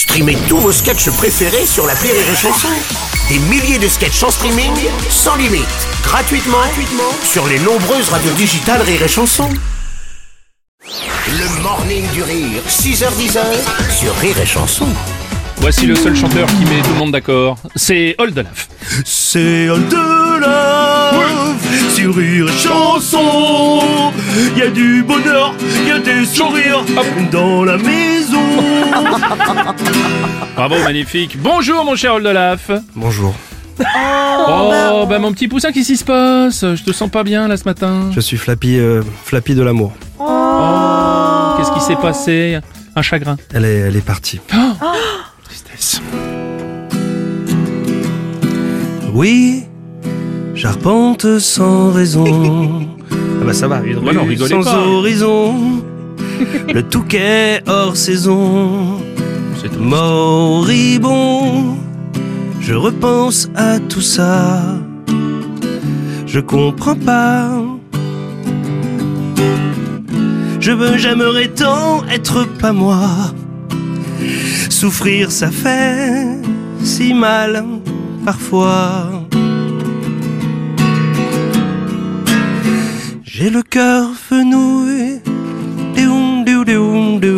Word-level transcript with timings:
Streamez 0.00 0.38
tous 0.48 0.56
vos 0.56 0.72
sketchs 0.72 1.10
préférés 1.10 1.66
sur 1.66 1.86
la 1.86 1.92
Rire 1.92 2.14
et 2.14 2.34
Chanson. 2.34 2.68
Des 3.28 3.38
milliers 3.38 3.78
de 3.78 3.86
sketchs 3.86 4.22
en 4.22 4.30
streaming, 4.30 4.72
sans 5.10 5.36
limite, 5.36 5.66
gratuitement, 6.02 6.56
gratuitement 6.56 7.12
sur 7.22 7.46
les 7.46 7.58
nombreuses 7.58 8.08
radios 8.08 8.32
digitales 8.32 8.80
Rire 8.80 9.02
et 9.02 9.08
Chanson. 9.08 9.50
Le 11.28 11.62
morning 11.62 12.10
du 12.14 12.22
rire, 12.22 12.62
6h10 12.66 13.38
sur 13.90 14.14
Rire 14.16 14.40
et 14.40 14.46
Chanson. 14.46 14.88
Voici 15.58 15.84
le 15.84 15.94
seul 15.94 16.16
chanteur 16.16 16.46
qui 16.46 16.64
met 16.64 16.80
tout 16.80 16.94
le 16.94 16.98
monde 16.98 17.12
d'accord. 17.12 17.58
C'est 17.76 18.14
Oldelaf. 18.16 18.68
C'est 19.04 19.66
de 19.66 20.89
love 21.12 21.90
sur 21.94 22.20
et 22.20 22.46
Chanson. 22.58 23.80
Y 24.56 24.62
a 24.62 24.68
du 24.68 25.02
bonheur, 25.02 25.54
y 25.86 25.90
a 25.90 25.98
des 25.98 26.24
sourires 26.24 26.84
dans 27.30 27.64
la 27.64 27.76
maison. 27.76 28.38
Bravo, 30.56 30.76
magnifique. 30.84 31.36
Bonjour, 31.40 31.84
mon 31.84 31.96
cher 31.96 32.14
Oldelaf. 32.14 32.70
Bonjour, 32.94 33.34
Oh, 33.80 35.06
bah 35.08 35.18
mon 35.18 35.32
petit 35.32 35.48
poussin, 35.48 35.72
qu'est-ce 35.72 35.86
qui 35.86 35.96
se 35.96 36.04
passe? 36.04 36.60
Je 36.74 36.82
te 36.84 36.92
sens 36.92 37.08
pas 37.10 37.24
bien 37.24 37.48
là 37.48 37.56
ce 37.56 37.64
matin. 37.64 38.10
je 38.14 38.20
suis 38.20 38.36
Flappy, 38.36 38.78
euh, 38.78 39.02
Flappy 39.24 39.54
de 39.54 39.62
l'amour. 39.62 39.92
Oh, 40.18 41.54
qu'est-ce 41.56 41.72
qui 41.72 41.80
s'est 41.80 41.96
passé? 42.00 42.58
Un 42.94 43.02
chagrin. 43.02 43.36
Elle 43.54 43.64
est, 43.64 43.76
elle 43.78 43.96
est 43.96 44.04
partie. 44.04 44.40
Tristesse. 45.44 46.02
Oui, 49.12 49.64
j'arpente 50.60 51.38
sans 51.38 51.90
raison. 51.90 52.86
ah 53.10 53.44
bah 53.46 53.54
ça 53.54 53.66
va, 53.66 53.80
une 53.82 53.98
rigolez 53.98 54.50
sans 54.50 54.62
pas. 54.62 54.76
horizon. 54.76 55.54
Le 56.74 56.82
touquet 56.82 57.62
hors 57.66 57.96
saison. 57.96 59.00
C'est. 59.60 59.78
Moribond, 59.78 61.76
je 62.60 62.74
repense 62.74 63.48
à 63.54 63.78
tout 63.78 64.02
ça. 64.02 64.78
Je 66.26 66.40
comprends 66.40 66.96
pas. 66.96 67.50
Je 70.60 70.72
veux, 70.72 70.98
j'aimerais 70.98 71.48
tant 71.48 72.04
être 72.08 72.46
pas 72.58 72.72
moi. 72.72 73.08
Souffrir, 74.68 75.32
ça 75.32 75.50
fait 75.50 76.38
si 76.82 77.14
mal 77.14 77.64
parfois. 78.26 79.19
J'ai 83.40 83.48
le 83.48 83.62
cœur 83.62 84.10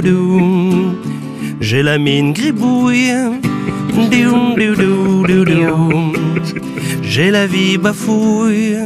doum. 0.00 0.96
J'ai 1.60 1.82
la 1.82 1.98
mine 1.98 2.32
gribouille. 2.32 3.12
J'ai 7.02 7.30
la 7.30 7.46
vie 7.46 7.76
bafouille. 7.76 8.78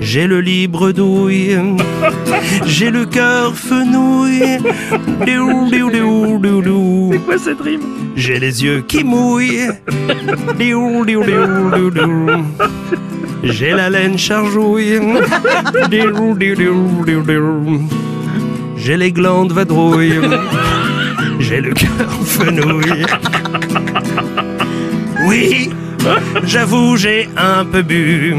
J'ai 0.00 0.26
le 0.26 0.40
libre 0.40 0.92
douille. 0.92 1.58
J'ai 2.64 2.90
le 2.90 3.04
cœur 3.04 3.54
fenouil. 3.54 4.60
Doum, 5.26 5.70
doum, 5.70 5.92
doum, 5.92 6.40
doum, 6.40 6.62
doum. 6.62 7.18
quoi 7.26 7.36
cette 7.36 7.60
rime 7.60 7.82
J'ai 8.16 8.38
les 8.38 8.64
yeux 8.64 8.82
qui 8.88 9.04
mouillent. 9.04 9.68
J'ai 13.46 13.70
la 13.72 13.90
laine 13.90 14.18
chargouille. 14.18 15.00
J'ai 18.76 18.96
les 18.96 19.12
glandes 19.12 19.52
vadrouilles. 19.52 20.20
J'ai 21.40 21.60
le 21.60 21.72
cœur 21.72 22.10
fenouil. 22.24 23.04
Oui, 25.26 25.70
j'avoue, 26.44 26.96
j'ai 26.96 27.28
un 27.36 27.64
peu 27.64 27.82
bu. 27.82 28.36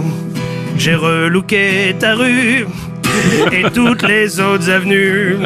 J'ai 0.78 0.96
relooké 0.96 1.96
ta 2.00 2.14
rue 2.16 2.66
et 3.52 3.64
toutes 3.74 4.08
les 4.08 4.40
autres 4.40 4.70
avenues. 4.70 5.38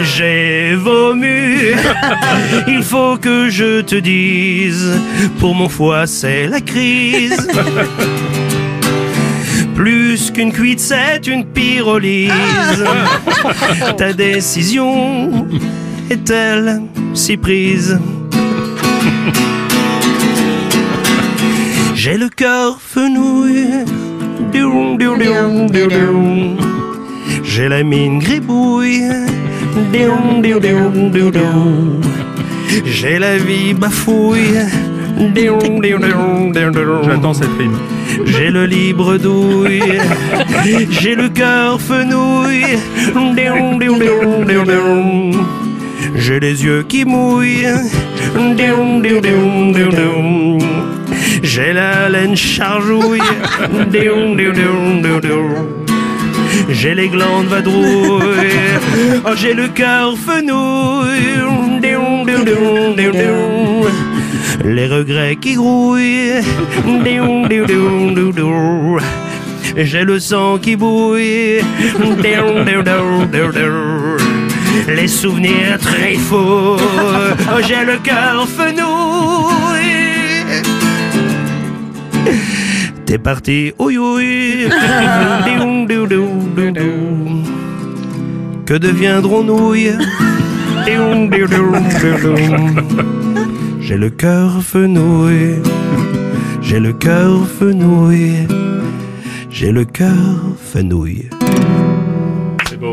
J'ai 0.00 0.74
vomu. 0.76 1.74
Il 2.68 2.82
faut 2.82 3.16
que 3.16 3.50
je 3.50 3.80
te 3.80 3.96
dise, 3.96 4.98
pour 5.38 5.54
mon 5.54 5.68
foie 5.68 6.06
c'est 6.06 6.46
la 6.46 6.60
crise. 6.60 7.48
Plus 9.74 10.30
qu'une 10.30 10.52
cuite, 10.52 10.80
c'est 10.80 11.26
une 11.26 11.44
pyrolyse. 11.44 12.30
Ta 13.96 14.12
décision 14.12 15.46
est-elle 16.10 16.82
si 17.12 17.36
prise? 17.36 17.98
J'ai 21.94 22.16
le 22.18 22.28
cœur 22.28 22.78
fenouil. 22.80 23.84
J'ai 27.42 27.68
la 27.68 27.82
mine 27.82 28.18
gribouille. 28.18 29.10
J'ai 32.84 33.18
la 33.18 33.36
vie 33.38 33.74
bafouille. 33.74 34.58
J'attends 37.04 37.34
cette 37.34 37.48
rime. 37.58 37.76
J'ai 38.26 38.50
le 38.50 38.66
libre 38.66 39.16
douille, 39.16 39.82
j'ai 40.90 41.14
le 41.14 41.28
cœur 41.28 41.80
fenouil, 41.80 42.64
Doum, 43.12 43.34
doum, 43.34 43.98
doum, 43.98 44.44
doum, 44.46 44.64
doum. 44.66 45.46
j'ai 46.16 46.40
les 46.40 46.64
yeux 46.64 46.84
qui 46.88 47.04
mouillent, 47.04 47.66
j'ai 51.42 51.72
la 51.72 52.08
laine 52.08 52.36
chargouille, 52.36 53.20
j'ai 56.70 56.94
les 56.94 57.08
glandes 57.08 57.46
vadrouilles, 57.46 58.22
oh, 59.26 59.30
j'ai 59.36 59.54
le 59.54 59.68
cœur 59.68 60.16
fenouil, 60.16 61.22
Les 64.64 64.86
regrets 64.86 65.36
qui 65.36 65.54
grouillent. 65.54 66.40
J'ai 69.76 70.04
le 70.04 70.18
sang 70.18 70.58
qui 70.58 70.74
bouille. 70.74 71.60
Les 74.88 75.08
souvenirs 75.08 75.78
très 75.78 76.14
faux. 76.14 76.78
J'ai 77.66 77.84
le 77.84 77.98
cœur 77.98 78.48
fenouil. 78.48 79.84
T'es 83.04 83.18
parti, 83.18 83.72
oui, 83.78 83.98
oui. 83.98 84.68
Que 88.64 88.74
deviendrons-nous 88.78 89.74
J'ai 93.86 93.96
le 93.96 94.10
cœur 94.10 94.62
fenouil, 94.62 95.56
j'ai 96.62 96.80
le 96.80 96.92
cœur 96.92 97.46
fenouil, 97.58 98.46
j'ai 99.50 99.70
le 99.72 99.84
cœur 99.84 100.14
fenouil. 100.72 101.28
C'est 102.68 102.78
beau. 102.80 102.92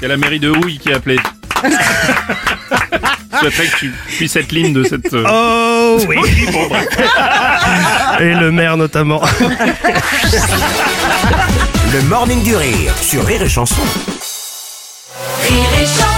Il 0.00 0.02
y 0.02 0.04
a 0.04 0.08
la 0.08 0.16
mairie 0.16 0.38
de 0.38 0.50
Houille 0.50 0.78
qui 0.78 0.92
a 0.92 0.96
appelé. 0.96 1.16
Je 3.30 3.36
souhaiterais 3.40 3.66
que 3.68 3.76
tu 3.78 3.92
puisses 4.16 4.36
être 4.36 4.52
l'hymne 4.52 4.72
de 4.72 4.82
cette. 4.84 5.12
euh, 5.12 5.24
Oh 5.28 5.98
oui 6.08 6.16
Et 8.20 8.34
le 8.34 8.50
maire 8.50 8.76
notamment. 8.76 9.20
Le 11.92 12.02
morning 12.08 12.42
du 12.42 12.56
rire 12.56 12.92
sur 13.00 13.24
Rire 13.24 13.42
et 13.42 13.48
Chanson. 13.48 13.76
Rire 15.48 15.68
et 15.80 15.86
chanson 15.86 16.17